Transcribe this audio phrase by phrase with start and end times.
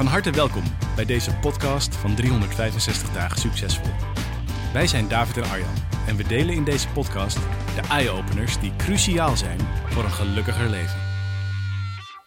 [0.00, 0.62] Van harte welkom
[0.96, 3.90] bij deze podcast van 365 dagen succesvol.
[4.72, 5.74] Wij zijn David en Arjan
[6.06, 7.36] en we delen in deze podcast
[7.74, 10.98] de eye-openers die cruciaal zijn voor een gelukkiger leven.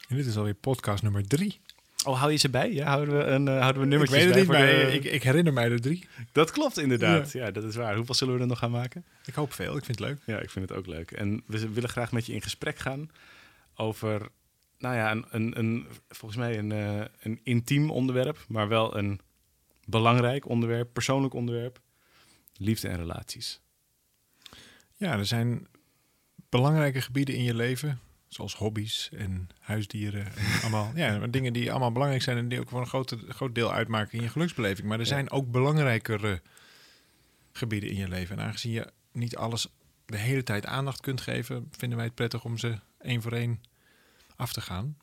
[0.09, 1.59] En dit is alweer podcast nummer drie.
[2.05, 2.73] Oh, hou je ze bij?
[2.73, 4.91] Ja, houden we een uh, houden we Ik nummertjes weet het bij niet, voor maar
[4.91, 6.07] de- ik, ik herinner mij er drie.
[6.31, 7.31] Dat klopt inderdaad.
[7.31, 7.51] Ja.
[7.51, 7.95] dat is waar.
[7.95, 9.05] Hoeveel zullen we er nog gaan maken?
[9.25, 10.17] Ik hoop veel, ik vind het leuk.
[10.25, 11.11] Ja, ik vind het ook leuk.
[11.11, 13.09] En we willen graag met je in gesprek gaan
[13.75, 14.29] over,
[14.83, 19.19] nou ja, een, een, een volgens mij een, eh, een intiem onderwerp, maar wel een
[19.85, 21.81] belangrijk onderwerp, persoonlijk onderwerp.
[22.57, 23.61] Liefde en relaties.
[24.95, 25.67] Ja, er zijn
[26.49, 30.25] belangrijke gebieden in je leven, zoals hobby's en huisdieren.
[30.25, 33.55] En allemaal, ja, dingen die allemaal belangrijk zijn en die ook voor een groot, groot
[33.55, 34.87] deel uitmaken in je geluksbeleving.
[34.87, 35.09] Maar er Ja.
[35.09, 36.41] zijn ook belangrijkere
[37.51, 38.37] gebieden in je leven.
[38.39, 39.67] En aangezien je niet alles
[40.05, 43.61] de hele tijd aandacht kunt geven, vinden wij het prettig om ze één voor één
[44.35, 44.95] af te gaan.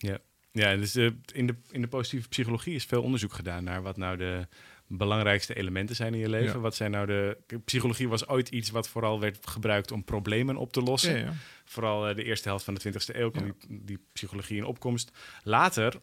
[0.52, 3.96] Ja, dus de, in, de, in de positieve psychologie is veel onderzoek gedaan naar wat
[3.96, 4.48] nou de
[4.96, 6.54] belangrijkste elementen zijn in je leven.
[6.54, 6.60] Ja.
[6.60, 7.36] Wat zijn nou de.
[7.64, 11.18] Psychologie was ooit iets wat vooral werd gebruikt om problemen op te lossen.
[11.18, 11.32] Ja, ja.
[11.64, 15.10] Vooral eh, de eerste helft van de 20e eeuw kwam die, die psychologie in opkomst.
[15.42, 15.94] Later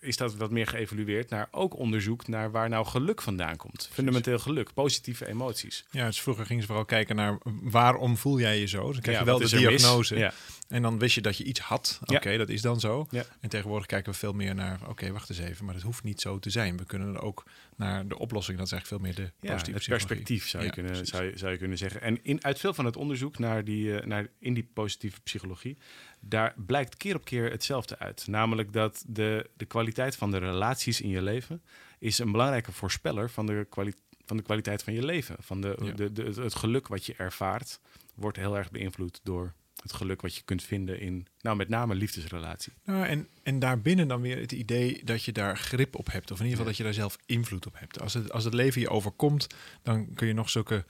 [0.00, 3.88] is dat wat meer geëvolueerd naar ook onderzoek naar waar nou geluk vandaan komt.
[3.92, 5.84] Fundamenteel geluk, positieve emoties.
[5.90, 8.92] Ja, dus vroeger gingen ze vooral kijken naar waarom voel jij je zo.
[8.92, 10.32] Dan krijg Ja, je wel de diagnose.
[10.68, 12.00] En dan wist je dat je iets had.
[12.04, 13.06] Oké, dat is dan zo.
[13.40, 16.20] En tegenwoordig kijken we veel meer naar, oké, wacht eens even, maar het hoeft niet
[16.20, 16.76] zo te zijn.
[16.76, 17.44] We kunnen er ook
[17.76, 20.70] naar de oplossing, dat is eigenlijk veel meer de Ja, positieve het perspectief zou je,
[20.70, 21.10] kunnen, precies.
[21.10, 22.00] zou, je, zou je kunnen zeggen.
[22.00, 25.76] En in, uit veel van het onderzoek naar die, eh, naar, in die positieve psychologie,
[26.20, 28.26] daar blijkt keer op keer hetzelfde uit.
[28.26, 31.62] Namelijk dat de, de kwaliteit van de relaties in je leven
[31.98, 33.94] is een belangrijke voorspeller van de, kwali-
[34.26, 35.36] van de kwaliteit van je leven.
[35.38, 35.92] Van de, Ja.
[35.92, 37.80] de, de, het geluk wat je ervaart,
[38.14, 41.94] wordt heel erg beïnvloed door het geluk wat je kunt vinden in, nou met name
[41.94, 42.72] liefdesrelatie.
[42.84, 46.30] Nou, en, en daarbinnen dan weer het idee dat je daar grip op hebt.
[46.30, 46.68] Of in ieder geval Ja.
[46.68, 48.00] dat je daar zelf invloed op hebt.
[48.00, 49.46] Als het, als het leven je overkomt,
[49.82, 50.84] dan kun je nog zulke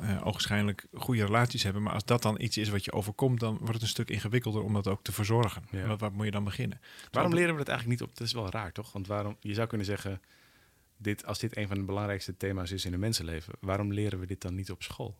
[0.00, 1.82] eh ogenschijnlijk goede relaties hebben.
[1.82, 4.62] Maar als dat dan iets is wat je overkomt, dan wordt het een stuk ingewikkelder
[4.62, 5.62] om dat ook te verzorgen.
[5.70, 5.86] Ja.
[5.86, 6.80] Wat, waar moet je dan beginnen?
[7.10, 8.16] Waarom leren we dat eigenlijk niet op?
[8.16, 8.92] Dat is wel raar, toch?
[8.92, 10.20] Want waarom, je zou kunnen zeggen,
[10.96, 14.26] dit, als dit een van de belangrijkste thema's is in een mensenleven, waarom leren we
[14.26, 15.18] dit dan niet op school?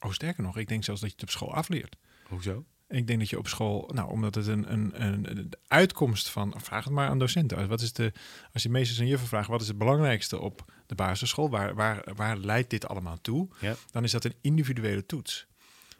[0.00, 1.96] Oh, sterker nog, ik denk zelfs dat je het op school afleert.
[2.34, 2.64] Hoezo?
[2.88, 6.84] Ik denk dat je op school, nou, omdat het een, een, een, uitkomst van, vraag
[6.84, 7.68] het maar aan docenten.
[7.68, 8.12] Wat is de,
[8.52, 11.50] als je meesters en juffen vraagt, wat is het belangrijkste op de basisschool?
[11.50, 13.48] Waar, waar, waar leidt dit allemaal toe?
[13.60, 13.74] Ja.
[13.90, 15.46] Dan is dat een individuele toets.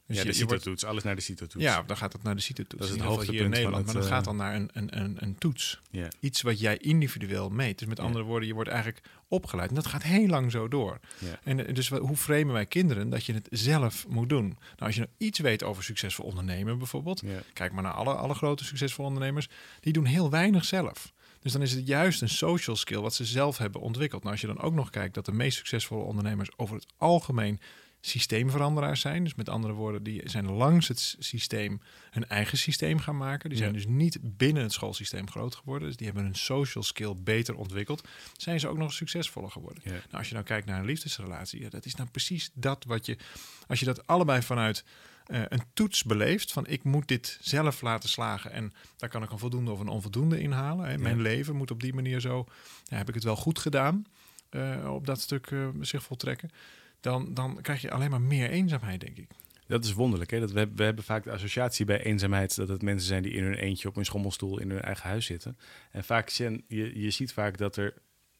[0.06, 1.64] Dus ja, je- de wordt- CITO-toets, alles naar de CITO-toets.
[1.64, 2.82] Ja, dan gaat het naar de CITO-toets.
[2.82, 3.84] Dat is het geval hier in van Nederland.
[3.84, 5.80] Maar dat het, gaat dan naar een, een, een, een toets.
[6.20, 7.78] Iets wat jij individueel meet.
[7.78, 9.68] Dus met andere woorden, je wordt eigenlijk opgeleid.
[9.68, 10.98] En dat gaat heel lang zo door.
[11.42, 14.46] En eh, dus hoe framen wij kinderen dat je het zelf moet doen?
[14.46, 17.22] Nou, als je nou iets weet over succesvol ondernemen bijvoorbeeld.
[17.52, 19.48] Kijk maar naar alle, alle grote succesvolle ondernemers.
[19.80, 21.12] Die doen heel weinig zelf.
[21.40, 24.20] Dus dan is het juist een social skill wat ze zelf hebben ontwikkeld.
[24.22, 27.60] Nou, als je dan ook nog kijkt dat de meest succesvolle ondernemers over het algemeen
[28.06, 29.24] systeemveranderaars zijn.
[29.24, 33.48] Dus met andere woorden, die zijn langs het systeem hun eigen systeem gaan maken.
[33.48, 33.76] Die zijn Ja.
[33.76, 35.88] dus niet binnen het schoolsysteem groot geworden.
[35.88, 38.08] Dus die hebben hun social skill beter ontwikkeld.
[38.36, 39.82] Zijn ze ook nog succesvoller geworden.
[39.84, 39.90] Ja.
[39.90, 43.06] Nou, als je nou kijkt naar een liefdesrelatie, ja, dat is nou precies dat wat
[43.06, 43.16] je...
[43.66, 44.84] Als je dat allebei vanuit
[45.26, 49.30] eh, een toets beleeft, van ik moet dit zelf laten slagen en daar kan ik
[49.30, 50.88] een voldoende of een onvoldoende inhalen.
[50.88, 50.98] Hè.
[50.98, 52.46] Mijn leven moet op die manier zo,
[52.88, 54.06] heb ik het wel goed gedaan
[54.50, 56.50] eh, op dat stuk eh, zich voltrekken.
[57.04, 59.28] Dan, dan krijg je alleen maar meer eenzaamheid, denk ik.
[59.66, 60.30] Dat is wonderlijk.
[60.30, 60.40] Hè?
[60.40, 63.42] Dat we, we hebben vaak de associatie bij eenzaamheid dat het mensen zijn die in
[63.42, 65.58] hun eentje op hun schommelstoel in hun eigen huis zitten.
[65.90, 66.62] En vaak je,
[67.00, 67.94] je ziet vaak dat er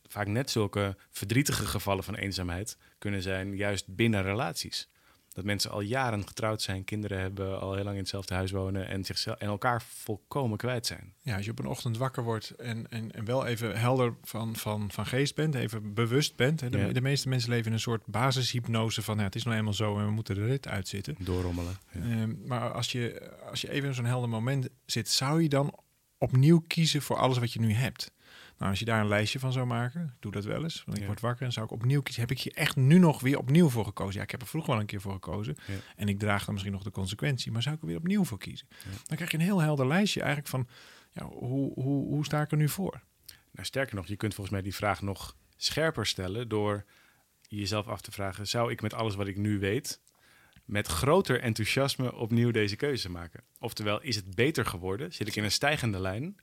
[0.09, 4.89] vaak net zulke verdrietige gevallen van eenzaamheid kunnen zijn, juist binnen relaties.
[5.35, 8.89] Dat mensen al jaren getrouwd zijn, kinderen hebben, al heel lang in hetzelfde huis wonen
[8.89, 11.13] en, zichzelf, en elkaar volkomen kwijt zijn.
[11.23, 14.57] Ja, als je op een ochtend wakker wordt en, en, en wel even helder van,
[14.57, 16.61] van, van geest bent, even bewust bent.
[16.61, 16.71] Hè.
[16.71, 16.93] De, Ja.
[16.93, 19.99] de meeste mensen leven in een soort basishypnose van ja, het is nou eenmaal zo
[19.99, 21.17] en we moeten er dit uitzitten.
[21.19, 21.77] Doorrommelen.
[21.93, 22.01] Ja.
[22.01, 25.75] Ehm, maar als je, als je even in zo'n helder moment zit, zou je dan
[26.19, 28.13] opnieuw kiezen voor alles wat je nu hebt?
[28.59, 30.83] Nou, als je daar een lijstje van zou maken, ik doe dat wel eens.
[30.85, 31.09] Want ik Ja.
[31.09, 32.23] word wakker en zou ik opnieuw kiezen.
[32.23, 34.15] Heb ik hier echt nu nog weer opnieuw voor gekozen?
[34.17, 35.57] Ja, ik heb er vroeger wel een keer voor gekozen.
[35.67, 35.75] Ja.
[35.97, 37.53] En ik draag dan misschien nog de consequentie.
[37.53, 38.67] Maar zou ik er weer opnieuw voor kiezen?
[38.71, 38.91] Ja.
[39.05, 40.69] Dan krijg je een heel helder lijstje eigenlijk van...
[41.13, 43.01] Ja, hoe, hoe, hoe sta ik er nu voor?
[43.53, 46.85] Nou, sterker nog, je kunt volgens mij die vraag nog scherper stellen door
[47.49, 50.01] jezelf af te vragen: zou ik met alles wat ik nu weet,
[50.65, 53.43] met groter enthousiasme opnieuw deze keuze maken?
[53.59, 55.13] Oftewel, is het beter geworden?
[55.13, 56.37] Zit ik in een stijgende lijn?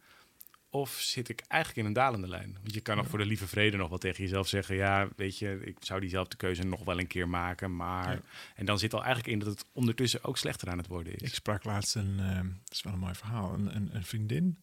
[0.73, 2.57] Of zit ik eigenlijk in een dalende lijn?
[2.61, 5.37] Want je kan nog voor de lieve vrede nog wel tegen jezelf zeggen: ja, weet
[5.37, 8.11] je, ik zou diezelfde keuze nog wel een keer maken, maar.
[8.11, 8.21] Ja.
[8.55, 11.21] En dan zit al eigenlijk in dat het ondertussen ook slechter aan het worden is.
[11.21, 14.57] Ik sprak laatst een, eh, dat is wel een mooi verhaal, een, een, een vriendin.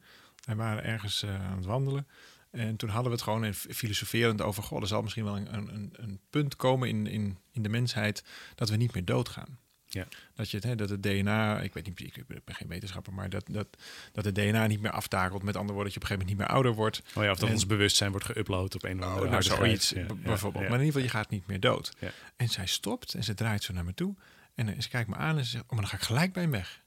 [0.45, 2.07] Wij waren ergens eh, aan het wandelen.
[2.51, 4.63] En toen hadden we het gewoon filosoferend over...
[4.63, 8.25] Goh, er zal misschien wel een, een, een punt komen in, in, in de mensheid...
[8.55, 9.59] dat we niet meer doodgaan.
[9.89, 10.07] Ja.
[10.35, 13.13] Dat, je het, hè, dat het DNA, ik weet niet, ik ben geen wetenschapper...
[13.13, 13.67] maar dat, dat,
[14.13, 15.43] dat het DNA niet meer aftakelt.
[15.43, 17.03] Met andere woorden, dat je op een gegeven moment niet meer ouder wordt.
[17.15, 19.29] Oh ja, of dat En- ons bewustzijn wordt geüpload op een of andere Oh, nou,
[19.31, 19.91] harde zoiets.
[19.91, 20.65] Ja, bijvoorbeeld.
[20.65, 20.71] ja.
[20.71, 21.93] Maar in ieder geval, je gaat niet meer dood.
[21.99, 22.11] Ja.
[22.37, 24.15] En zij stopt en ze draait zo naar me toe.
[24.55, 26.43] En ze kijkt me aan en ze zegt, oh, maar dan ga ik gelijk bij
[26.43, 26.83] hem weg.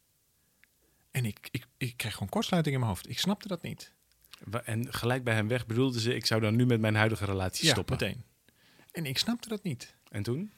[1.12, 3.10] En ik, ik, ik kreeg gewoon kortsluiting in mijn hoofd.
[3.10, 3.92] Ik snapte dat niet.
[4.64, 7.66] En gelijk bij hem weg bedoelde ze, ik zou dan nu met mijn huidige relatie
[7.66, 7.98] Ja, stoppen.
[8.00, 8.24] meteen.
[8.92, 9.96] En ik snapte dat niet.
[10.10, 10.52] En toen?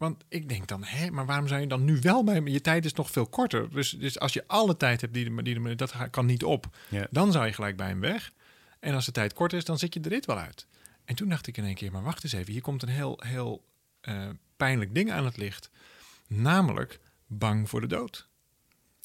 [0.00, 2.50] Want ik denk dan, hè, maar waarom zou je dan nu wel bij me?
[2.50, 3.70] Je tijd is nog veel korter.
[3.70, 6.76] Dus, dus als je alle tijd hebt, die, die, die, dat kan niet op.
[7.10, 8.32] Dan zou je gelijk bij hem weg.
[8.78, 10.66] En als de tijd kort is, dan zit je de rit wel uit.
[11.04, 12.52] En toen dacht ik in één keer, maar wacht eens even.
[12.52, 13.64] Hier komt een heel, heel
[14.00, 15.70] eh, pijnlijk ding aan het licht.
[16.26, 18.28] Namelijk bang voor de dood.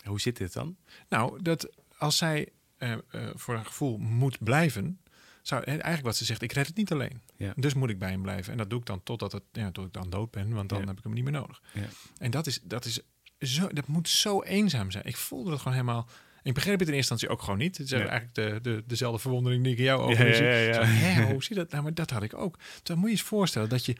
[0.03, 0.75] Hoe zit dit dan?
[1.09, 3.00] Nou, dat als zij eh, eh,
[3.33, 5.00] voor een gevoel moet blijven,
[5.47, 7.21] zou eigenlijk wat ze zegt, ik red het niet alleen.
[7.38, 7.53] Ja.
[7.56, 8.51] Dus moet ik bij hem blijven.
[8.51, 10.80] En dat doe ik dan totdat het, ja, tot ik dan dood ben, want dan
[10.81, 10.86] Ja.
[10.88, 11.62] heb ik hem niet meer nodig.
[11.74, 11.81] Ja.
[12.18, 13.00] En dat is, dat is
[13.39, 15.06] zo, dat moet zo eenzaam zijn.
[15.06, 16.07] Ik voelde dat gewoon helemaal.
[16.44, 17.77] Ik begreep het in eerste instantie ook gewoon niet.
[17.77, 20.44] Het is eigenlijk de, de, dezelfde verwondering die ik in jou over zie.
[20.45, 20.74] ja, ja, ja.
[20.74, 21.71] Zo, hè, hoe zie je dat?
[21.71, 22.59] Nou, maar dat had ik ook.
[22.83, 23.95] Dan moet je eens voorstellen dat je,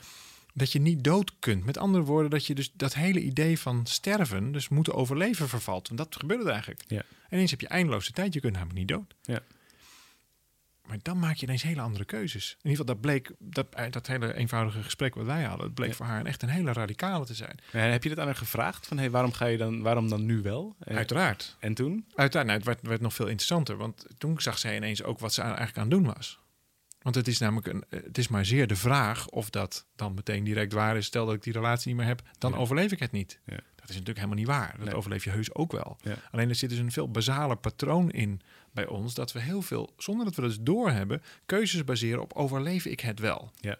[0.54, 1.66] dat je niet dood kunt.
[1.66, 5.88] Met andere woorden, dat je dus dat hele idee van sterven, dus moeten overleven, vervalt.
[5.88, 6.84] Want dat gebeurde eigenlijk.
[6.88, 6.98] Ja.
[7.00, 8.34] En ineens heb je eindeloze tijd.
[8.34, 9.16] Je kunt namelijk niet dood.
[9.22, 9.40] Ja.
[10.88, 12.52] Maar dan maak je ineens hele andere keuzes.
[12.62, 15.76] In ieder geval, dat bleek, dat, eh, dat hele eenvoudige gesprek wat wij hadden, het
[15.76, 15.96] bleek Ja.
[15.96, 17.60] voor haar echt een hele radicale te zijn.
[17.72, 18.88] Heb je dat aan haar gevraagd?
[18.88, 20.76] Van, hey, waarom ga je dan, waarom dan nu wel?
[20.80, 21.58] En, Uiteraard.
[21.60, 22.06] en toen?
[22.16, 23.78] Uiteraard, nou, het werd, werd nog veel interessanter.
[23.78, 26.40] Want toen zag zij ineens ook wat ze aan- eigenlijk aan het doen was.
[27.06, 30.14] Want het is namelijk een, eh, het is maar zeer de vraag of dat dan
[30.14, 31.06] meteen direct waar is.
[31.06, 32.58] Stel dat ik die relatie niet meer heb, dan Ja.
[32.58, 33.40] overleef ik het niet.
[33.46, 33.56] Ja.
[33.56, 34.74] Dat is natuurlijk helemaal niet waar.
[34.78, 34.96] Dat Nee.
[34.96, 35.98] overleef je heus ook wel.
[36.02, 36.16] Ja.
[36.32, 38.42] Alleen er zit dus een veel basaler patroon in
[38.74, 39.14] bij ons.
[39.14, 43.00] Dat we heel veel, zonder dat we dat dus doorhebben, keuzes baseren op overleef ik
[43.00, 43.52] het wel.
[43.56, 43.78] Ja.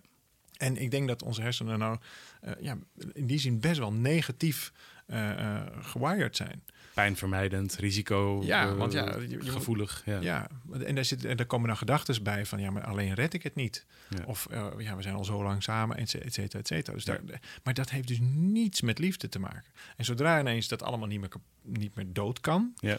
[0.58, 1.98] En ik denk dat onze hersenen nou
[2.42, 2.78] eh, ja,
[3.14, 4.72] in die zin best wel negatief
[5.06, 6.64] eh, gewired zijn.
[6.96, 10.02] Pijnvermijdend, risico, Ja, eh, want ja, je- je moet- gevoelig.
[10.06, 10.20] Ja.
[10.22, 10.48] Ja,
[10.86, 13.44] en daar, zit, en daar komen dan gedachten bij van ja, maar alleen red ik
[13.44, 13.86] het niet.
[14.10, 14.24] Ja.
[14.26, 16.94] Of eh, ja, we zijn al zo lang samen, et cetera, et cetera.
[16.96, 17.22] Dus daar,
[17.64, 19.72] maar dat heeft dus niets met liefde te maken.
[19.98, 21.32] En zodra ineens dat allemaal niet meer,
[21.62, 22.98] niet meer dood kan, Ja.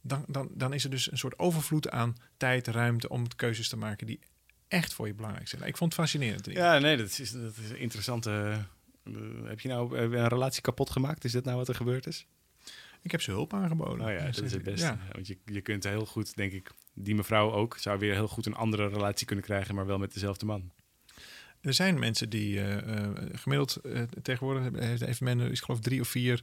[0.00, 3.76] dan, dan, dan is er dus een soort overvloed aan tijd, ruimte om keuzes te
[3.76, 4.20] maken die
[4.68, 5.62] echt voor je belangrijk zijn.
[5.62, 6.46] Ik vond het fascinerend.
[6.46, 8.30] Ja, nee, dat is, dat is een interessante...
[9.04, 9.12] eh,
[9.44, 11.24] heb je nou een relatie kapot gemaakt?
[11.24, 12.26] Is dat nou wat er gebeurd is?
[13.02, 13.98] Ik heb ze hulp aangeboden.
[13.98, 14.86] Nou ja, dat is het beste.
[14.86, 14.98] Ja.
[15.12, 18.46] Want je, je kunt heel goed, denk ik, die mevrouw ook, zou weer heel goed
[18.46, 20.72] een andere relatie kunnen krijgen, maar wel met dezelfde man.
[21.60, 26.08] Er zijn mensen die eh, eh, gemiddeld eh, tegenwoordig heeft, men, ik geloof, drie of
[26.08, 26.42] vier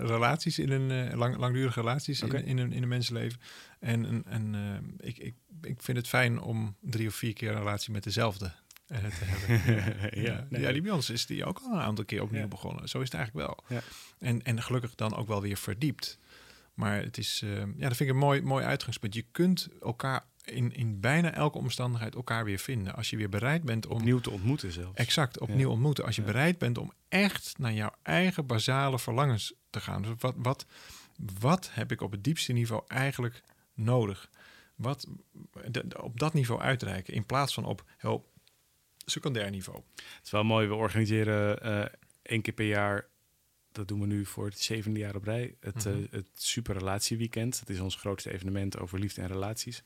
[0.00, 3.40] relaties in een lang, langdurige relaties in, in, een, in een mensenleven.
[3.78, 4.54] En, en,
[4.98, 8.52] ik, ik, ik vind het fijn om drie of vier keer een relatie met dezelfde
[8.98, 10.22] te hebben.
[10.22, 10.60] ja, nee.
[10.60, 12.88] ja, die bij ons is die ook al een aantal keer opnieuw begonnen.
[12.88, 13.64] Zo is het eigenlijk wel.
[13.78, 13.82] Ja.
[14.18, 16.18] En, en gelukkig dan ook wel weer verdiept.
[16.74, 19.14] Maar het is, eh, ja, dat vind ik een mooi, mooi uitgangspunt.
[19.14, 22.94] Je kunt elkaar in, in bijna elke omstandigheid elkaar weer vinden.
[22.94, 24.96] Als je weer bereid bent om Opnieuw te ontmoeten zelfs.
[24.98, 26.04] exact opnieuw ontmoeten.
[26.04, 26.26] Als je Ja.
[26.26, 30.02] bereid bent om echt naar jouw eigen basale verlangens te gaan.
[30.02, 30.66] Dus wat, wat,
[31.40, 33.42] wat heb ik op het diepste niveau eigenlijk
[33.74, 34.30] nodig?
[34.74, 35.06] Wat
[35.70, 38.29] de- de- op dat niveau uitreiken in plaats van op heel
[39.04, 39.80] secundair niveau.
[39.94, 41.84] Het is wel mooi, we organiseren eh
[42.22, 43.06] één keer per jaar,
[43.72, 45.88] dat doen we nu voor het zevende jaar op rij, het, Mhm.
[45.88, 47.58] eh, het Super Relatieweekend.
[47.58, 49.82] Dat is ons grootste evenement over liefde en relaties.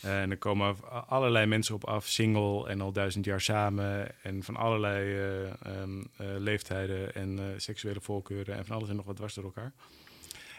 [0.00, 0.76] Eh, en er komen
[1.08, 4.22] allerlei mensen op af, single en al duizend jaar samen.
[4.22, 5.46] En van allerlei eh,
[5.82, 9.72] ehm, eh, leeftijden en seksuele voorkeuren en van alles en nog wat dwars door elkaar.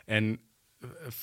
[0.05, 0.39] En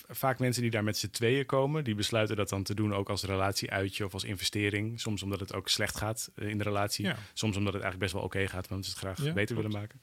[0.08, 3.08] vaak mensen die daar met z'n tweeën komen, die besluiten dat dan te doen ook
[3.08, 5.00] als relatieuitje of als investering.
[5.00, 7.04] Soms omdat het ook slecht gaat eh, in de relatie.
[7.04, 7.16] Ja.
[7.32, 9.62] Soms omdat het eigenlijk best wel oké gaat, want ze het graag Ja, beter klopt.
[9.62, 10.00] willen maken.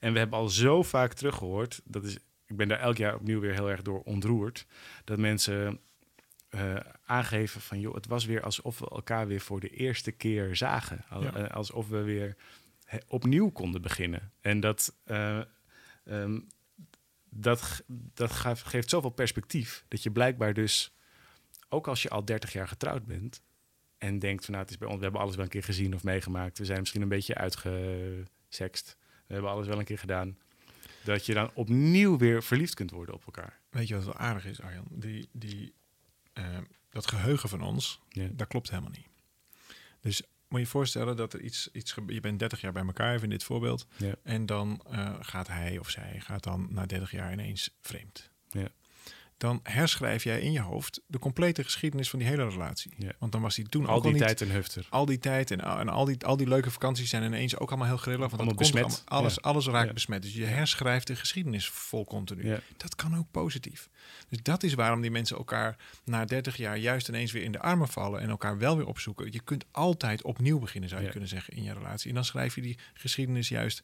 [0.00, 2.14] En we hebben al zo vaak teruggehoord, dat is,
[2.46, 4.66] ik ben daar elk jaar opnieuw weer heel erg door ontroerd,
[5.04, 5.80] dat mensen
[6.48, 10.56] eh, aangeven van, joh, het was weer alsof we elkaar weer voor de eerste keer
[10.56, 11.04] zagen.
[11.08, 11.32] Al- Ja.
[11.34, 12.36] eh, alsof we weer
[12.84, 14.32] he- opnieuw konden beginnen.
[14.40, 15.40] En dat, eh,
[16.04, 16.40] ehm,
[17.34, 17.82] dat,
[18.14, 20.92] dat geeft zoveel perspectief, dat je blijkbaar dus
[21.68, 23.42] ook als je al 30 jaar getrouwd bent
[23.98, 25.94] en denkt van nou, het is bij ons, we hebben alles wel een keer gezien
[25.94, 26.58] of meegemaakt.
[26.58, 28.96] We zijn misschien een beetje uitgesext.
[29.26, 30.38] We hebben alles wel een keer gedaan.
[31.04, 33.60] Dat je dan opnieuw weer verliefd kunt worden op elkaar.
[33.70, 34.86] Weet je wat wel aardig is, Arjan?
[34.90, 35.74] Die, die,
[36.32, 36.58] eh,
[36.90, 38.28] dat geheugen van ons, Ja.
[38.32, 39.06] dat klopt helemaal niet.
[40.00, 43.22] Dus moet je voorstellen dat er iets, iets je bent 30 jaar bij elkaar, even
[43.24, 44.14] in dit voorbeeld, Ja.
[44.22, 48.30] en dan eh, gaat hij of zij gaat dan na 30 jaar ineens vreemd.
[48.50, 48.68] Ja.
[49.42, 52.92] Dan herschrijf jij in je hoofd de complete geschiedenis van die hele relatie.
[52.96, 53.12] Ja.
[53.18, 54.86] Want dan was hij toen Al ook die al niet tijd een hufter.
[54.90, 57.86] al die tijd en, en al, die, al die leuke vakanties zijn ineens ook allemaal
[57.86, 58.20] heel grillig.
[58.20, 58.82] Want Allemaal besmet.
[58.82, 59.40] allemaal- alles, Ja.
[59.42, 59.92] alles raakt Ja.
[59.92, 60.22] besmet.
[60.22, 62.56] Dus je herschrijft de geschiedenis vol continu.
[62.76, 63.88] Dat kan ook positief.
[64.28, 67.60] Dus dat is waarom die mensen elkaar na 30 jaar juist ineens weer in de
[67.60, 69.32] armen vallen en elkaar wel weer opzoeken.
[69.32, 72.08] Je kunt altijd opnieuw beginnen, zou je kunnen zeggen, in je relatie.
[72.08, 73.82] En dan schrijf je die geschiedenis juist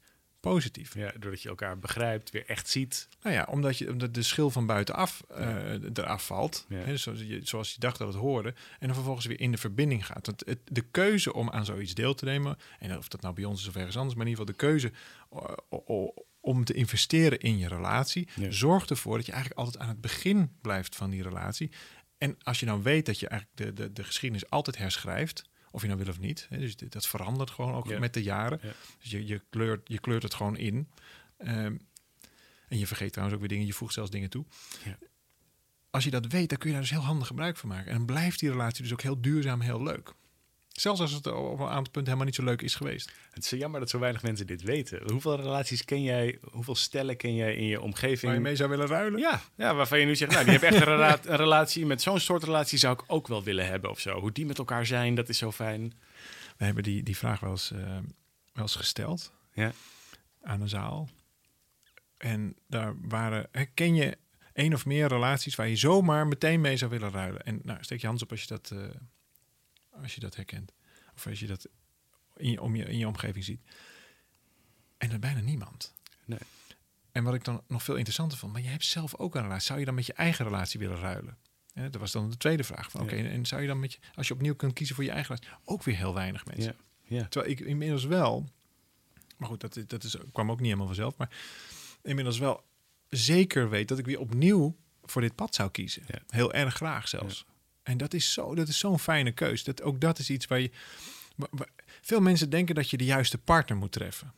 [0.49, 0.95] positief.
[0.95, 3.09] Ja, doordat je elkaar begrijpt, weer echt ziet.
[3.23, 6.65] Nou ja, omdat, je, omdat de schil van buitenaf eh, eraf valt.
[6.69, 6.77] Ja.
[6.77, 8.49] Hè, zoals, je, zoals je dacht dat het hoorde.
[8.49, 10.27] En dan vervolgens weer in de verbinding gaat.
[10.27, 12.57] Want het, de keuze om aan zoiets deel te nemen.
[12.79, 14.15] En of dat nou bij ons is of ergens anders.
[14.17, 14.93] Maar in ieder geval de keuze
[15.87, 18.29] o- om te investeren in je relatie.
[18.35, 18.51] Ja.
[18.51, 21.71] Zorgt ervoor dat je eigenlijk altijd aan het begin blijft van die relatie.
[22.19, 25.48] En als je nou weet dat je eigenlijk de, de, de geschiedenis altijd herschrijft.
[25.71, 26.47] Of je nou wil of niet.
[26.51, 27.99] Hè, dus dat verandert gewoon ook Ja.
[27.99, 28.59] met de jaren.
[28.63, 28.73] Ja.
[29.03, 30.89] Dus je, je, kleurt, je kleurt het gewoon in.
[31.39, 31.77] Ehm,
[32.69, 33.67] en je vergeet trouwens ook weer dingen.
[33.67, 34.45] Je voegt zelfs dingen toe.
[34.85, 34.99] Ja.
[35.91, 37.87] Als je dat weet, dan kun je daar dus heel handig gebruik van maken.
[37.91, 40.15] En dan blijft die relatie dus ook heel duurzaam, heel leuk.
[40.81, 43.13] Zelfs als het op een aantal punten helemaal niet zo leuk is geweest.
[43.31, 45.11] Het is jammer dat zo weinig mensen dit weten.
[45.11, 48.23] Hoeveel relaties ken jij, hoeveel stellen ken jij in je omgeving?
[48.23, 49.21] Waar je mee zou willen ruilen?
[49.21, 51.87] Ja, ja, waarvan je nu zegt, nou, die hebben echt een, rela- een relatie.
[51.87, 54.21] Met zo'n soort relatie zou ik ook wel willen hebben of zo.
[54.21, 55.93] Hoe die met elkaar zijn, dat is zo fijn.
[56.57, 57.79] We hebben die, die vraag wel eens, eh,
[58.53, 59.73] wel eens gesteld Ja.
[60.43, 61.09] aan een zaal.
[62.17, 64.17] En daar waren, ken je
[64.53, 67.43] één of meer relaties waar je zomaar meteen mee zou willen ruilen?
[67.45, 68.79] En nou, steek je hand op als je dat, eh,
[70.03, 70.73] als je dat herkent.
[71.15, 71.69] Of als je dat
[72.37, 73.61] in je, om je, in je omgeving ziet.
[74.99, 75.95] En er bijna niemand.
[76.25, 76.39] Nee.
[77.13, 79.67] En wat ik dan nog veel interessanter vond, maar je hebt zelf ook een relatie.
[79.67, 81.37] Zou je dan met je eigen relatie willen ruilen?
[81.75, 82.91] Dat was dan de tweede vraag.
[82.91, 83.07] Van, Ja.
[83.07, 85.35] Oké, en zou je dan met je, als je opnieuw kunt kiezen voor je eigen
[85.35, 86.77] relatie, ook weer heel weinig mensen.
[87.03, 87.17] Ja.
[87.17, 87.29] ja.
[87.29, 88.49] Terwijl ik inmiddels wel,
[89.37, 91.31] maar goed, dat, dat is, kwam ook niet helemaal vanzelf, maar
[92.03, 92.65] inmiddels wel
[93.09, 96.03] zeker weet dat ik weer opnieuw voor dit pad zou kiezen.
[96.07, 96.19] Ja.
[96.27, 97.45] Heel erg graag zelfs.
[97.89, 99.65] En dat is zo, dat is zo'n fijne keus.
[99.65, 100.71] Dat, ook dat is iets waar je.
[102.01, 104.33] veel mensen denken dat je de juiste partner moet treffen.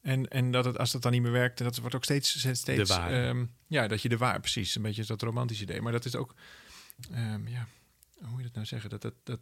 [0.00, 2.48] En, en dat het, als dat dan niet meer werkt, dat wordt ook steeds.
[2.52, 4.74] steeds ehm, ja, dat je de waar, precies.
[4.74, 5.80] Een beetje dat romantische idee.
[5.80, 6.34] Maar dat is ook.
[7.12, 7.66] ehm, ja,
[8.18, 8.90] hoe moet je dat nou zeggen?
[8.90, 9.40] Dat, dat, dat,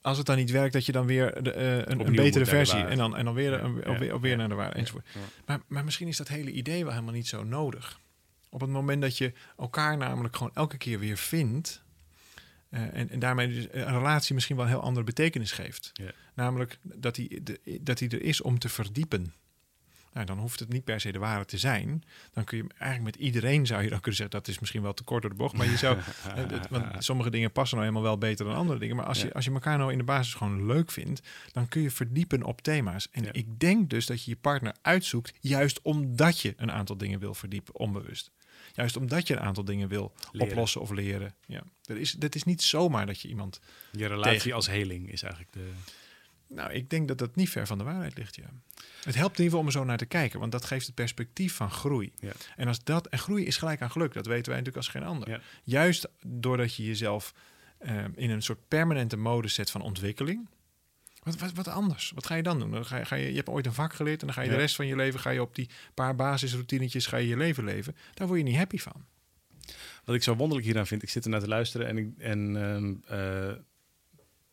[0.00, 2.84] als het dan niet werkt, dat je dan weer de, eh, een, betere versie.
[2.84, 4.36] En dan, en dan weer, Ja, een, ja, weer, weer ja.
[4.36, 4.78] naar de waarheid.
[4.78, 5.06] Enzovoort.
[5.46, 8.00] Maar, maar misschien is dat hele idee wel helemaal niet zo nodig.
[8.48, 11.83] Op het moment dat je elkaar namelijk gewoon elke keer weer vindt.
[12.74, 15.90] Eh, en, en daarmee dus een relatie misschien wel een heel andere betekenis geeft.
[15.92, 16.10] Ja.
[16.34, 19.34] Namelijk dat hij, de, dat hij er is om te verdiepen.
[20.12, 22.02] Nou, dan hoeft het niet per se de ware te zijn.
[22.32, 24.38] Dan kun je eigenlijk met iedereen zou je dan kunnen zeggen...
[24.38, 25.56] dat is misschien wel te kort door de bocht.
[25.56, 25.98] Maar je zou...
[26.34, 28.96] eh, want sommige dingen passen nou helemaal wel beter dan andere dingen.
[28.96, 29.26] Maar als, Ja.
[29.26, 31.20] je, als je elkaar nou in de basis gewoon leuk vindt...
[31.52, 33.08] dan kun je verdiepen op thema's.
[33.10, 33.32] En Ja.
[33.32, 35.32] ik denk dus dat je je partner uitzoekt...
[35.40, 38.30] juist omdat je een aantal dingen wil verdiepen, onbewust.
[38.74, 40.48] Juist omdat je een aantal dingen wil Leren.
[40.48, 41.34] oplossen of leren.
[41.46, 41.62] Ja.
[41.82, 43.60] Dat, is, dat is niet zomaar dat je iemand...
[43.92, 45.70] Je relatie Tegen- als heling is eigenlijk de...
[46.46, 48.50] Nou, ik denk dat dat niet ver van de waarheid ligt, ja.
[49.04, 50.94] Het helpt in ieder geval om er zo naar te kijken, want dat geeft het
[50.94, 52.12] perspectief van groei.
[52.18, 52.32] Ja.
[52.56, 55.02] En als dat en groei is gelijk aan geluk, dat weten wij natuurlijk als geen
[55.04, 55.28] ander.
[55.28, 55.40] Ja.
[55.64, 57.34] Juist doordat je jezelf
[57.78, 60.48] eh, in een soort permanente modus zet van ontwikkeling.
[61.24, 62.12] Wat, wat, wat anders?
[62.14, 62.70] Wat ga je dan doen?
[62.70, 64.48] Dan ga je, ga je, je hebt ooit een vak geleerd en dan ga je
[64.48, 64.54] Ja.
[64.54, 67.64] de rest van je leven ga je op die paar basisroutinetjes ga je je leven
[67.64, 67.96] leven.
[68.14, 69.04] Daar word je niet happy van.
[70.04, 72.56] Wat ik zo wonderlijk hieraan vind, ik zit ernaar te luisteren en, ik, en
[73.08, 73.52] eh,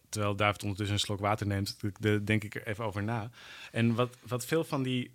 [0.10, 3.30] terwijl David ondertussen een slok water neemt, de, denk ik er even over na.
[3.72, 5.12] En wat, wat veel van die.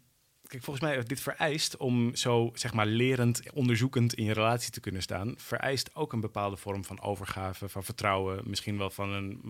[0.48, 4.80] Kijk, volgens mij dit vereist om zo zeg maar lerend, onderzoekend in je relatie te
[4.80, 9.40] kunnen staan, vereist ook een bepaalde vorm van overgave, van vertrouwen, misschien wel van een,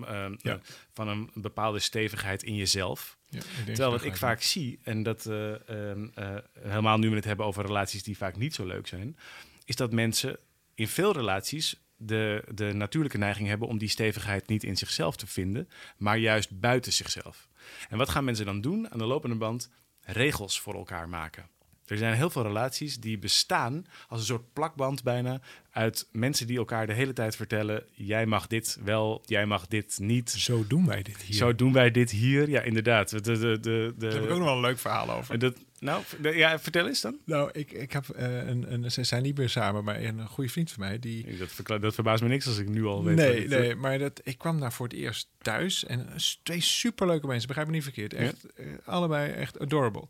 [0.42, 0.54] Ja.
[0.54, 0.60] eh,
[0.92, 3.18] van een bepaalde stevigheid in jezelf.
[3.28, 7.24] Ja, Terwijl wat ik vaak zie, en dat eh, ehm, eh, helemaal nu we het
[7.24, 9.16] hebben over relaties die vaak niet zo leuk zijn,
[9.64, 10.38] is dat mensen
[10.74, 15.26] in veel relaties de, de natuurlijke neiging hebben om die stevigheid niet in zichzelf te
[15.26, 17.48] vinden, maar juist buiten zichzelf.
[17.88, 18.90] En wat gaan mensen dan doen?
[18.90, 19.70] Aan de lopende band
[20.06, 21.48] regels voor elkaar maken.
[21.86, 26.58] Er zijn heel veel relaties die bestaan als een soort plakband bijna uit mensen die
[26.58, 30.30] elkaar de hele tijd vertellen: jij mag dit wel, jij mag dit niet.
[30.30, 31.36] Zo doen wij dit hier.
[31.36, 32.48] Zo doen wij dit hier.
[32.48, 33.10] Ja, inderdaad.
[33.10, 35.38] De, de, de, de, Daar heb ik ook nog wel een leuk verhaal over.
[35.38, 37.16] dat, Nou, ja, vertel eens dan.
[37.24, 40.50] Nou, ik, ik heb eh, een, een, ze zijn niet meer samen, maar een goede
[40.50, 41.36] vriend van mij die.
[41.36, 43.16] Dat, verkla- dat verbaast me niks als ik nu al weet.
[43.16, 46.08] Nee, nee, maar dat, ik kwam daar voor het eerst thuis en
[46.42, 50.06] twee superleuke mensen, begrijp me niet verkeerd, echt eh, allebei echt adorable.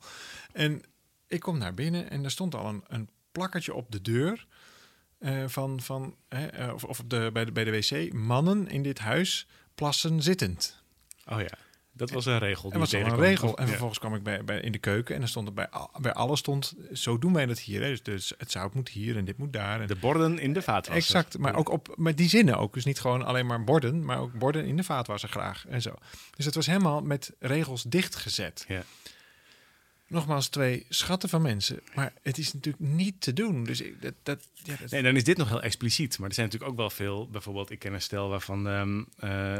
[0.52, 0.82] En
[1.26, 4.46] ik kom naar binnen en er stond al een, een plakkertje op de deur
[5.18, 8.82] eh, van, van hè, of, of op de, bij, de, bij de wc, mannen in
[8.82, 10.82] dit huis plassen zittend.
[11.28, 11.58] Oh ja,
[11.96, 12.72] dat was een regel.
[12.72, 13.56] En was een regel.
[13.56, 13.68] En Ja.
[13.68, 16.12] vervolgens kwam ik bij, bij, in de keuken en er stond er bij, al- bij
[16.12, 17.82] alles stond, zo doen wij dat hier.
[17.82, 17.88] Hè.
[17.88, 19.80] Dus, dus het zout moet hier en dit moet daar.
[19.80, 21.16] En De borden in de vaatwasser.
[21.16, 22.74] Exact, maar ook op met die zinnen ook.
[22.74, 25.94] Dus niet gewoon alleen maar borden, maar ook borden in de vaatwasser graag en zo.
[26.36, 28.64] Dus het was helemaal met regels dichtgezet.
[28.68, 28.82] Ja.
[30.08, 31.80] Nogmaals, twee schatten van mensen.
[31.94, 33.64] Maar het is natuurlijk niet te doen.
[33.64, 36.18] Dus ik, dat, dat, ja, dat, Nee, dan is dit nog heel expliciet.
[36.18, 37.28] Maar er zijn natuurlijk ook wel veel.
[37.30, 39.58] Bijvoorbeeld, ik ken een stel waarvan ehm, eh,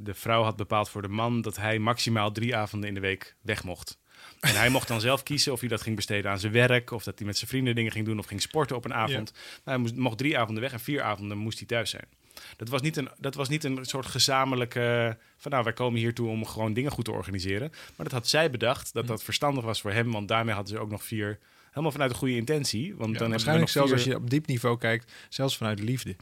[0.00, 3.36] de vrouw had bepaald voor de man dat hij maximaal drie avonden in de week
[3.40, 3.98] weg mocht.
[4.40, 7.04] En hij mocht dan zelf kiezen of hij dat ging besteden aan zijn werk, of
[7.04, 9.32] dat hij met zijn vrienden dingen ging doen, of ging sporten op een avond.
[9.32, 12.04] Maar hij moest, mocht drie avonden weg en vier avonden moest hij thuis zijn.
[12.56, 15.16] Dat was niet een, dat was niet een soort gezamenlijke.
[15.36, 17.70] van nou, wij komen hier toe om gewoon dingen goed te organiseren.
[17.70, 20.80] Maar dat had zij bedacht dat dat verstandig was voor hem, want daarmee hadden ze
[20.80, 21.38] ook nog vier.
[21.68, 22.94] Helemaal vanuit een goede intentie.
[22.96, 26.16] Want ja, dan waarschijnlijk zelfs vier- als je op diep niveau kijkt, zelfs vanuit liefde.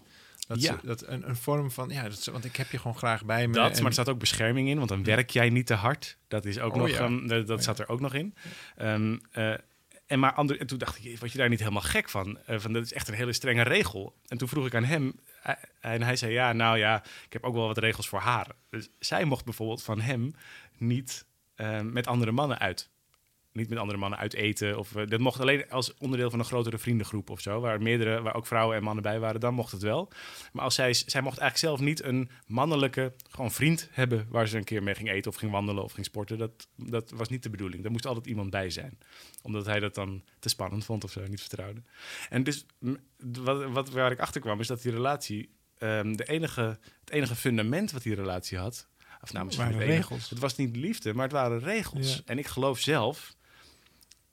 [0.47, 0.81] Dat, Ja.
[0.83, 3.47] dat een, een vorm van, ja, dat, is- want ik heb je gewoon graag bij
[3.47, 3.53] me.
[3.55, 6.19] Dat, en- maar er staat ook bescherming in, want dan werk jij niet te hard.
[6.29, 7.09] Dat is ook Oh, nog, ja.
[7.09, 7.65] dat, dat ja.
[7.65, 8.35] zat er ook nog in.
[8.77, 9.55] Ehm, eh,
[10.07, 12.39] en, maar ander, en toen dacht ik, word je daar niet helemaal gek van?
[12.47, 12.73] Eh, van?
[12.73, 14.17] Dat is echt een hele strenge regel.
[14.27, 17.45] En toen vroeg ik aan hem, hij- en hij zei, ja, nou ja, ik heb
[17.45, 18.47] ook wel wat regels voor haar.
[18.71, 20.35] Dus zij mocht bijvoorbeeld van hem
[20.79, 21.25] niet
[21.55, 22.91] eh, met andere mannen uit.
[23.57, 24.79] Niet met andere mannen uit eten.
[24.79, 27.61] Of, eh, dat mocht alleen als onderdeel van een grotere vriendengroep of zo.
[27.61, 30.13] Waar meerdere, waar ook vrouwen en mannen bij waren, dan mocht het wel.
[30.53, 34.57] Maar als zij, zij mocht eigenlijk zelf niet een mannelijke gewoon vriend hebben waar ze
[34.57, 36.39] een keer mee ging eten of ging wandelen of ging sporten.
[36.39, 37.83] Dat, dat was niet de bedoeling.
[37.83, 38.99] Daar moest altijd iemand bij zijn.
[39.43, 41.83] Omdat hij dat dan te spannend vond of zo, niet vertrouwde.
[42.29, 42.67] En dus
[43.19, 47.35] wat, wat, waar ik achter kwam, is dat die relatie, ehm, de enige, het enige
[47.35, 48.89] fundament wat die relatie had,
[49.21, 50.31] of nou, misschien Waren het enige, regels.
[50.31, 52.15] Het was niet liefde, maar het waren regels.
[52.15, 52.21] Ja.
[52.25, 53.36] En ik geloof zelf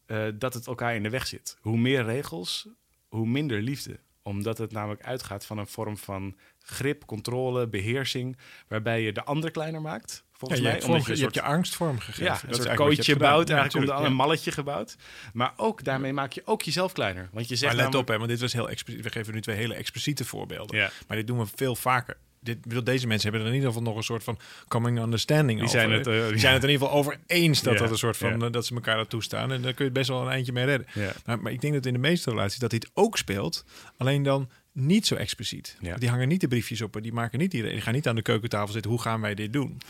[0.05, 1.57] eh, dat het elkaar in de weg zit.
[1.61, 2.67] Hoe meer regels,
[3.07, 3.99] hoe minder liefde.
[4.21, 8.37] Omdat het namelijk uitgaat van een vorm van grip, controle, beheersing,
[8.67, 10.23] waarbij je de ander kleiner maakt.
[10.51, 12.23] Ja, Volgens je, mij, hebt omdat je, hebt je angst vormgegeven.
[12.23, 14.15] ja, Dat een je kooitje bouwt, Ja, eigenlijk om de, een ja.
[14.15, 14.95] malletje gebouwd.
[15.34, 17.29] Maar ook daarmee maak je ook jezelf kleiner.
[17.32, 19.03] Want je zegt Maar let namelijk- op, hè, want dit was heel expliciet.
[19.03, 20.77] We geven nu twee hele expliciete voorbeelden.
[20.77, 20.89] Ja.
[21.08, 22.17] Maar dit doen we veel vaker.
[22.39, 25.60] Dit, bedoel, deze mensen hebben er in ieder geval nog een soort van coming understanding
[25.60, 25.79] Die over.
[25.79, 27.97] zijn het, eh, die zijn het in ieder geval over eens dat Ja, dat een
[27.97, 28.45] soort van ja.
[28.45, 29.51] eh, dat ze elkaar dat toestaan.
[29.51, 30.88] En daar kun je best wel een eindje mee redden.
[30.93, 31.12] Ja.
[31.25, 33.65] Maar, maar ik denk dat in de meeste relaties dat dit ook speelt.
[33.97, 35.77] Alleen dan niet zo expliciet.
[35.79, 35.95] Ja.
[35.97, 36.97] Die hangen niet de briefjes op.
[37.01, 38.91] Die maken niet die, die gaan niet aan de keukentafel zitten.
[38.91, 39.82] Hoe gaan wij dit doen?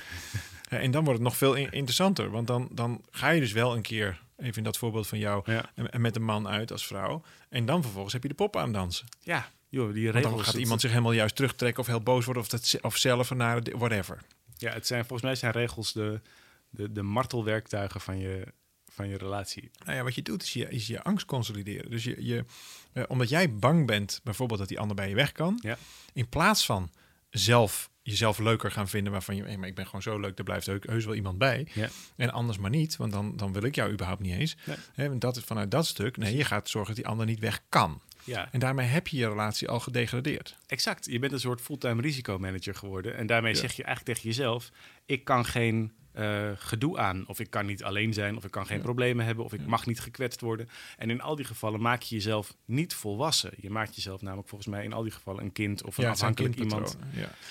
[0.73, 2.29] Ja, en dan wordt het nog veel in- interessanter.
[2.29, 5.51] Want dan, dan ga je dus wel een keer, even in dat voorbeeld van jou,
[5.51, 5.71] Ja.
[5.75, 7.21] en, en met een man uit als vrouw.
[7.49, 9.07] En dan vervolgens heb je de pop aan dansen.
[9.19, 10.35] ja, joh, die Want regels.
[10.35, 13.33] dan gaat iemand zich helemaal juist terugtrekken of heel boos worden of, dat, of zelf
[13.33, 14.21] naar whatever.
[14.57, 16.21] Ja, het zijn, volgens mij zijn regels de,
[16.69, 18.43] de, de martelwerktuigen van je,
[18.87, 19.71] van je relatie.
[19.85, 21.91] Nou ja, wat je doet is je, is je angst consolideren.
[21.91, 22.45] Dus je, je,
[22.93, 25.77] eh, omdat jij bang bent, bijvoorbeeld dat die ander bij je weg kan, Ja.
[26.13, 26.91] in plaats van
[27.37, 30.45] zelf jezelf leuker gaan vinden waarvan je, hey, maar ik ben gewoon zo leuk, daar
[30.45, 31.67] blijft heus, heus wel iemand bij.
[31.73, 31.89] Ja.
[32.15, 34.55] En anders maar niet, want dan, dan wil ik jou überhaupt niet eens.
[34.95, 35.09] Nee.
[35.09, 38.01] Want dat, vanuit dat stuk, nee, je gaat zorgen dat die ander niet weg kan.
[38.23, 40.55] Ja, En daarmee heb je je relatie al gedegradeerd.
[40.67, 41.05] exact.
[41.05, 43.17] Je bent een soort fulltime risicomanager geworden.
[43.17, 43.59] En daarmee Ja.
[43.59, 44.69] zeg je eigenlijk tegen jezelf:
[45.05, 47.27] ik kan geen eh, gedoe aan.
[47.27, 48.37] Of ik kan niet alleen zijn.
[48.37, 49.45] Of ik kan geen problemen hebben.
[49.45, 50.69] Of ik mag niet gekwetst worden.
[50.97, 53.51] En in al die gevallen maak je jezelf niet volwassen.
[53.57, 56.09] Je maakt jezelf namelijk volgens mij in al die gevallen een kind of een Ja,
[56.09, 56.97] afhankelijk iemand.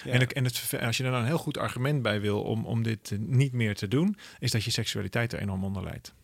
[0.05, 2.66] En, het, en het, als je er dan een heel goed argument bij wil om,
[2.66, 6.14] om dit eh, niet meer te doen, is dat je seksualiteit er enorm onder leidt.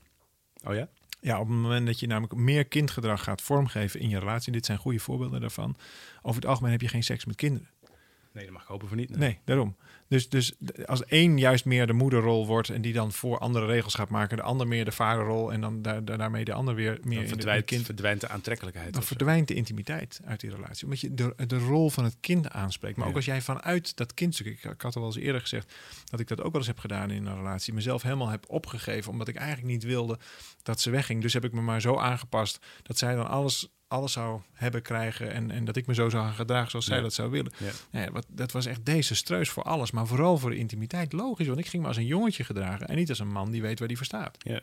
[0.64, 0.88] Oh ja?
[1.20, 4.66] Ja, op het moment dat je namelijk meer kindgedrag gaat vormgeven in je relatie, dit
[4.66, 5.76] zijn goede voorbeelden daarvan.
[6.22, 7.68] Over het algemeen heb je geen seks met kinderen.
[8.38, 9.16] Nee, dat mag ik hopen voor niet.
[9.16, 9.76] Nee, daarom.
[10.08, 10.52] Dus, dus
[10.86, 14.36] als één juist meer de moederrol wordt en die dan voor andere regels gaat maken,
[14.36, 17.10] de ander meer de vaderrol en dan daar, daar- daarmee de ander weer meer Dan
[17.10, 17.84] in de, in de verdwijnt, kind.
[17.84, 18.92] verdwijnt de aantrekkelijkheid.
[18.92, 19.08] Dan zo.
[19.08, 20.84] verdwijnt de intimiteit uit die relatie.
[20.84, 22.96] Omdat je de, de rol van het kind aanspreekt.
[22.96, 23.10] Maar Ja.
[23.10, 24.46] ook als jij vanuit dat kindstuk...
[24.46, 25.74] Ik, ik had al wel eens eerder gezegd
[26.04, 27.74] dat ik dat ook wel eens heb gedaan in een relatie.
[27.74, 29.12] Mezelf helemaal heb opgegeven.
[29.12, 30.18] Omdat ik eigenlijk niet wilde
[30.62, 31.22] dat ze wegging.
[31.22, 35.32] Dus heb ik me maar zo aangepast dat zij dan alles, alles zou hebben krijgen.
[35.32, 37.52] En, en dat ik me zo zou gaan gedragen zoals zij dat zou willen.
[37.90, 38.00] Ja.
[38.00, 39.90] Ja, wat, dat was echt desastreus voor alles.
[39.90, 41.12] Maar vooral voor de intimiteit.
[41.12, 42.88] Logisch, want ik ging me als een jongetje gedragen.
[42.88, 44.36] En niet als een man die weet waar die voor staat.
[44.38, 44.60] Ja.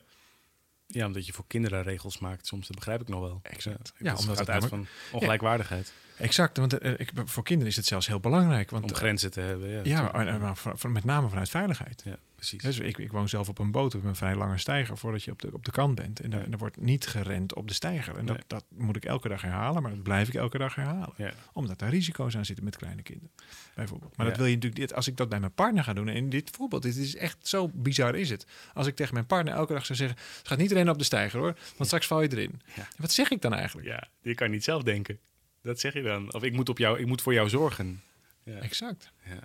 [0.87, 3.39] ja, omdat je voor kinderen regels maakt soms, dat begrijp ik nog wel.
[3.43, 3.93] Exact.
[3.97, 5.93] Ja, Ja, dat omdat het uit van ongelijkwaardigheid.
[6.17, 8.69] Exact, want eh, ik, voor kinderen is het zelfs heel belangrijk.
[8.69, 9.69] Want Om grenzen te hebben.
[9.69, 12.01] Ja, Ja, maar, maar met name vanuit veiligheid.
[12.05, 12.17] Ja.
[12.35, 12.61] Precies.
[12.61, 15.31] Dus ik, ik woon zelf op een boot op een vrij lange steiger voordat je
[15.31, 16.19] op de, op de kant bent.
[16.19, 16.51] En, daar- Ja.
[16.51, 18.17] er wordt niet gerend op de steiger.
[18.17, 18.45] En dat, Nee.
[18.47, 21.13] dat moet ik elke dag herhalen, maar dat blijf ik elke dag herhalen.
[21.17, 21.33] Ja.
[21.53, 23.31] Omdat daar risico's aan zitten met kleine kinderen,
[23.75, 24.17] bijvoorbeeld.
[24.17, 26.15] Maar dat wil je natuurlijk, dit, als ik dat bij mijn partner ga doen, en
[26.15, 28.45] in dit voorbeeld, dit is echt zo bizar is het.
[28.73, 31.39] Als ik tegen mijn partner elke dag zou zeggen, gaat niet rennen op de steiger
[31.39, 32.61] hoor, want straks val je erin.
[32.97, 33.87] Wat zeg ik dan eigenlijk?
[33.87, 35.19] ja, je kan niet zelf denken.
[35.61, 36.33] Dat zeg je dan.
[36.33, 38.01] Of ik moet, op jou, ik moet voor jou zorgen.
[38.43, 38.53] Ja.
[38.59, 39.11] Exact.
[39.25, 39.39] Ja.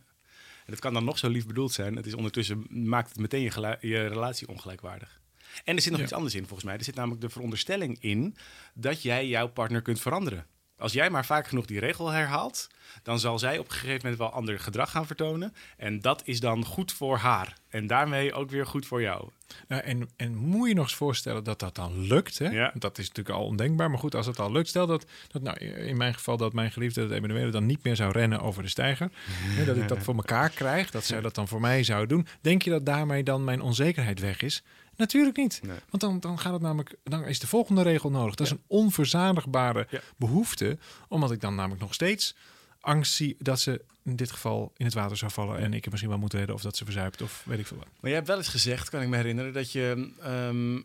[0.70, 1.96] Het kan dan nog zo lief bedoeld zijn.
[1.96, 3.42] Het is ondertussen maakt het meteen
[3.80, 5.20] je, relatie ongelijkwaardig.
[5.64, 6.06] En er zit nog Ja.
[6.06, 6.76] iets anders in volgens mij.
[6.76, 8.37] Er zit namelijk de veronderstelling in
[8.74, 10.46] dat jij jouw partner kunt veranderen.
[10.76, 12.68] Als jij maar vaak genoeg die regel herhaalt,
[13.03, 15.55] dan zal zij op een gegeven moment wel ander gedrag gaan vertonen.
[15.76, 17.55] En dat is dan goed voor haar.
[17.68, 19.29] En daarmee ook weer goed voor jou.
[19.68, 22.38] Nou, en, en moet je nog eens voorstellen dat dat dan lukt.
[22.38, 22.48] Hè?
[22.48, 22.72] Ja.
[22.74, 23.90] Dat is natuurlijk al ondenkbaar.
[23.90, 24.68] Maar goed, als het al lukt.
[24.68, 27.96] Stel dat, dat nou, in mijn geval dat mijn geliefde, dat Emanuele, dan niet meer
[27.96, 29.11] zou rennen over de steiger.
[29.57, 30.90] Hè, dat ik dat voor elkaar krijg.
[30.90, 32.26] Dat zij dat dan voor mij zou doen.
[32.40, 34.62] Denk je dat daarmee dan mijn onzekerheid weg is?
[34.96, 35.61] Natuurlijk niet.
[35.62, 35.76] Nee.
[35.90, 38.35] Want dan, dan gaat het namelijk, dan is de volgende regel nodig.
[38.35, 40.00] Dat is een onverzadigbare Ja.
[40.16, 40.79] behoefte.
[41.09, 42.37] Omdat ik dan namelijk nog steeds
[42.80, 45.58] angst zie dat ze in dit geval in het water zou vallen.
[45.58, 47.76] En ik er misschien wel moet redden of dat ze verzuipt of weet ik veel
[47.76, 47.86] wat.
[47.86, 50.12] Maar jij hebt wel eens gezegd, kan ik me herinneren, dat je.
[50.20, 50.80] ehm,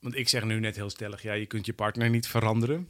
[0.00, 2.88] want ik zeg nu net heel stellig, ja, je kunt je partner niet veranderen.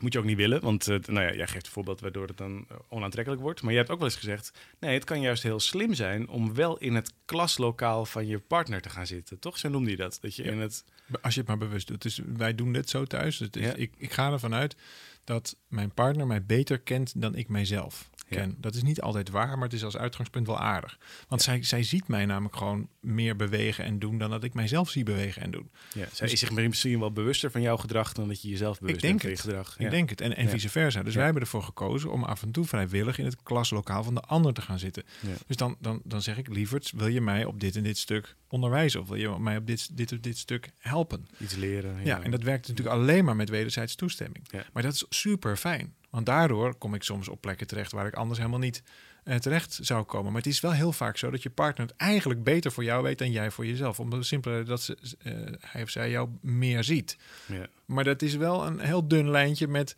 [0.00, 2.36] Moet je ook niet willen, want eh, nou ja, jij geeft een voorbeeld waardoor het
[2.36, 3.62] dan eh, onaantrekkelijk wordt.
[3.62, 6.54] Maar je hebt ook wel eens gezegd, nee, het kan juist heel slim zijn om
[6.54, 9.38] wel in het klaslokaal van je partner te gaan zitten.
[9.38, 9.58] Toch?
[9.58, 10.18] Zo noemde je dat.
[10.20, 10.50] Dat je Ja.
[10.50, 10.84] in het.
[11.22, 12.02] Als je het maar bewust doet.
[12.02, 13.40] Dus wij doen dit zo thuis.
[13.40, 13.74] Is, Ja.
[13.74, 14.76] ik, ik ga ervan uit
[15.24, 18.46] dat mijn partner mij beter kent dan ik mijzelf Ja.
[18.56, 20.98] Dat is niet altijd waar, maar het is als uitgangspunt wel aardig.
[21.28, 24.90] Want zij, zij ziet mij namelijk gewoon meer bewegen en doen dan dat ik mijzelf
[24.90, 25.70] zie bewegen en doen.
[25.94, 28.96] Ja, zij is zich misschien wel bewuster van jouw gedrag dan dat je jezelf bewust
[28.96, 29.78] ik denk bent van je gedrag.
[29.78, 30.20] Ik denk het.
[30.20, 31.02] En, en vice versa.
[31.02, 34.20] Dus wij hebben ervoor gekozen om af en toe vrijwillig in het klaslokaal van de
[34.20, 35.04] ander te gaan zitten.
[35.46, 38.36] Dus dan, dan, dan zeg ik, lieverd, wil je mij op dit en dit stuk
[38.48, 39.00] onderwijzen?
[39.00, 41.28] Of wil je mij op dit, dit of dit stuk helpen?
[41.38, 42.04] Iets leren.
[42.04, 44.46] Ja, en dat werkt natuurlijk alleen maar met wederzijds toestemming.
[44.72, 45.94] Maar dat is super fijn.
[46.10, 48.82] Want daardoor kom ik soms op plekken terecht waar ik anders helemaal niet
[49.24, 50.32] eh, terecht zou komen.
[50.32, 53.02] Maar het is wel heel vaak zo dat je partner het eigenlijk beter voor jou
[53.02, 54.00] weet dan jij voor jezelf.
[54.00, 57.16] Omdat het simpele dat ze, eh, hij of zij jou meer ziet.
[57.46, 57.66] Ja.
[57.86, 59.96] Maar dat is wel een heel dun lijntje met.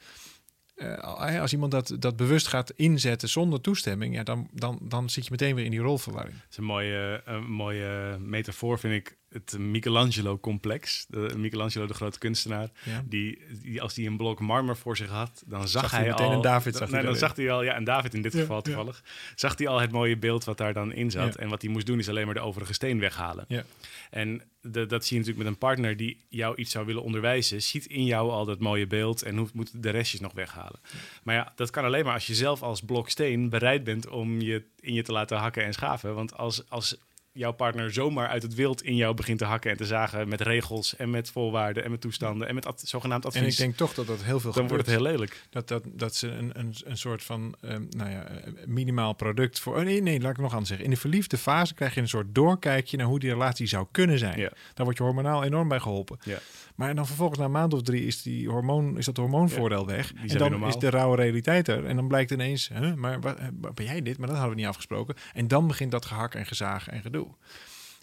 [0.74, 5.24] eh, als iemand dat, dat bewust gaat inzetten zonder toestemming, ja, dan, dan, dan zit
[5.24, 6.34] je meteen weer in die rolverwarring.
[6.34, 9.16] Het is een mooie, een mooie metafoor, vind ik.
[9.32, 11.06] Het Michelangelo-complex.
[11.08, 12.68] De- Michelangelo, de grote kunstenaar.
[12.84, 13.02] Ja.
[13.06, 16.26] Die, die, als hij een blok marmer voor zich had, dan zag, Zag hij meteen
[16.26, 16.32] al...
[16.32, 17.28] een David, Dan, zag hij nee, dan daarin.
[17.28, 19.02] zag hij al, ja, en David in dit Ja, geval toevallig.
[19.34, 21.34] Zag hij al het mooie beeld wat daar dan in zat.
[21.36, 23.44] En wat hij moest doen is alleen maar de overige steen weghalen.
[23.48, 23.64] Ja.
[24.10, 27.62] En de, dat zie je natuurlijk met een partner die jou iets zou willen onderwijzen.
[27.62, 30.80] Ziet in jou al dat mooie beeld en hoeft, moet de restjes nog weghalen.
[31.22, 34.40] Maar ja, dat kan alleen maar als je zelf als blok steen bereid bent om
[34.40, 36.14] je in je te laten hakken en schaven.
[36.14, 36.96] Want als, als
[37.32, 40.40] jouw partner zomaar uit het wild in jou begint te hakken en te zagen met
[40.40, 43.76] regels en met voorwaarden en met toestanden en met ad- zogenaamd advies, En ik denk
[43.76, 45.42] toch dat dat heel veel dan wordt het heel lelijk.
[45.50, 49.58] Dat, dat, dat ze een, een, een soort van ehm, nou ja, eh, minimaal product
[49.58, 49.76] voor.
[49.76, 50.86] Oh nee, nee, laat ik nog anders zeggen.
[50.86, 54.18] In de verliefde fase krijg je een soort doorkijkje naar hoe die relatie zou kunnen
[54.18, 54.38] zijn.
[54.38, 54.48] Ja.
[54.74, 56.18] Daar wordt je hormonaal enorm bij geholpen.
[56.24, 56.38] Ja.
[56.74, 60.12] Maar dan vervolgens na een maand of drie is, die hormoon, is dat hormoonvoordeel weg.
[60.14, 61.84] En dan is de rauwe realiteit er.
[61.84, 64.18] En dan blijkt ineens, huh, maar wat, eh, ben jij dit?
[64.18, 65.14] Maar dat hadden we niet afgesproken.
[65.32, 67.28] En dan begint dat gehak en gezaag en gedoe.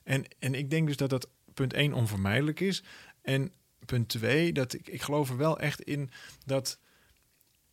[0.04, 2.84] En, en ik denk dus dat dat punt één onvermijdelijk is.
[3.22, 3.52] En
[3.86, 6.12] punt twee, dat ik, ik geloof er wel echt in
[6.46, 6.80] dat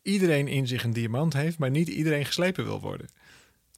[0.01, 3.09] iedereen in zich een diamant heeft, maar niet iedereen geslepen wil worden.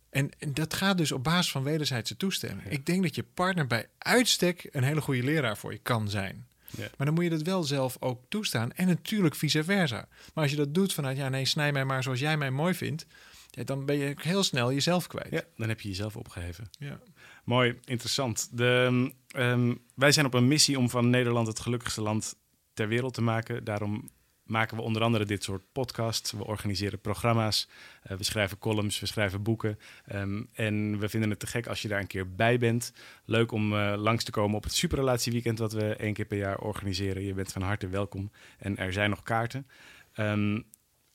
[0.09, 2.63] En, en dat gaat dus op basis van wederzijdse toestemming.
[2.63, 2.69] Ja.
[2.69, 6.47] Ik denk dat je partner bij uitstek een hele goede leraar voor je kan zijn.
[6.77, 6.87] Ja.
[6.97, 8.71] Maar dan moet je dat wel zelf ook toestaan.
[8.71, 10.07] En natuurlijk vice versa.
[10.33, 12.73] Maar als je dat doet vanuit, ja nee, snij mij maar zoals jij mij mooi
[12.73, 13.05] vindt.
[13.49, 15.31] Ja, dan ben je heel snel jezelf kwijt.
[15.31, 16.69] Ja, dan heb je jezelf opgeheven.
[16.79, 16.99] Ja.
[17.43, 18.49] Mooi, interessant.
[18.51, 22.35] De, ehm, wij zijn op een missie om van Nederland het gelukkigste land
[22.73, 23.63] ter wereld te maken.
[23.63, 24.09] Daarom
[24.49, 26.31] maken we onder andere dit soort podcasts.
[26.31, 27.67] We organiseren programma's,
[28.01, 29.79] eh, we schrijven columns, we schrijven boeken.
[30.05, 32.93] Ehm, en we vinden het te gek als je daar een keer bij bent.
[33.25, 36.57] Leuk om eh, langs te komen op het superrelatieweekend wat we één keer per jaar
[36.57, 37.23] organiseren.
[37.23, 39.67] Je bent van harte welkom en er zijn nog kaarten.
[40.13, 40.61] Ehm,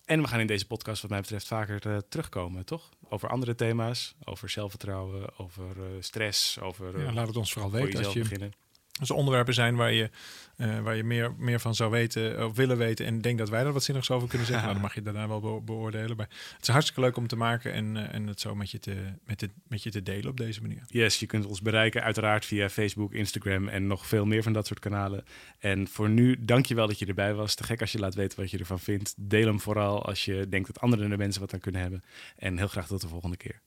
[0.04, 2.88] en we gaan in deze podcast, wat mij betreft, vaker eh, terugkomen, toch?
[3.08, 8.04] Over andere thema's, over zelfvertrouwen, over stress, over Ja, laat het ons vooral voor weten
[8.04, 8.63] als je beginnen.
[9.00, 10.10] Als er onderwerpen zijn waar je,
[10.56, 13.64] eh, waar je meer, meer van zou weten of willen weten en denkt dat wij
[13.64, 16.16] er wat zinnigs over kunnen zeggen, nou, dan mag je daarna wel be- beoordelen.
[16.16, 18.78] Maar het is hartstikke leuk om te maken en, eh, en het zo met je,
[18.78, 20.82] te, met, het, met je te delen op deze manier.
[20.86, 24.66] Yes, je kunt ons bereiken uiteraard via Facebook, Instagram en nog veel meer van dat
[24.66, 25.24] soort kanalen.
[25.58, 27.54] En voor nu, dank je wel dat je erbij was.
[27.54, 29.14] Te gek als je laat weten wat je ervan vindt.
[29.16, 32.04] Deel hem vooral als je denkt dat andere mensen wat aan kunnen hebben.
[32.36, 33.60] En heel graag tot de volgende keer.